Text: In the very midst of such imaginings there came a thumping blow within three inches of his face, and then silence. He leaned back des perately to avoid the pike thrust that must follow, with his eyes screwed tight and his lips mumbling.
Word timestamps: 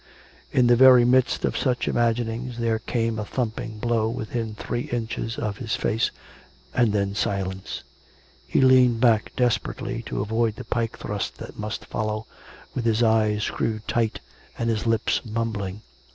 In 0.51 0.65
the 0.65 0.75
very 0.75 1.05
midst 1.05 1.45
of 1.45 1.55
such 1.55 1.87
imaginings 1.87 2.57
there 2.57 2.79
came 2.79 3.19
a 3.19 3.23
thumping 3.23 3.77
blow 3.77 4.09
within 4.09 4.55
three 4.55 4.89
inches 4.91 5.37
of 5.37 5.57
his 5.57 5.75
face, 5.75 6.09
and 6.73 6.91
then 6.91 7.13
silence. 7.13 7.83
He 8.47 8.61
leaned 8.61 8.99
back 8.99 9.31
des 9.35 9.59
perately 9.61 10.03
to 10.07 10.19
avoid 10.21 10.55
the 10.55 10.63
pike 10.65 10.97
thrust 10.97 11.37
that 11.37 11.59
must 11.59 11.85
follow, 11.85 12.25
with 12.73 12.85
his 12.85 13.03
eyes 13.03 13.43
screwed 13.43 13.87
tight 13.87 14.19
and 14.57 14.71
his 14.71 14.87
lips 14.87 15.21
mumbling. 15.23 15.83